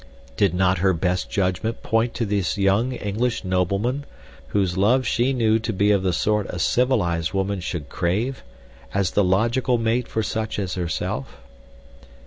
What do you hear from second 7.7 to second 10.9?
crave, as the logical mate for such as